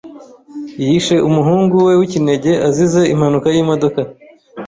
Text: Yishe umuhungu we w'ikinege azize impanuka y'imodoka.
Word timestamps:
Yishe 0.83 1.15
umuhungu 1.29 1.75
we 1.85 1.93
w'ikinege 1.99 2.51
azize 2.67 3.01
impanuka 3.13 3.47
y'imodoka. 3.55 3.99